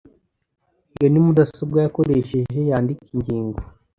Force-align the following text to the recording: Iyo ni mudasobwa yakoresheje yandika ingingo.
Iyo 0.95 1.07
ni 1.09 1.19
mudasobwa 1.25 1.77
yakoresheje 1.85 2.59
yandika 2.69 3.05
ingingo. 3.15 3.59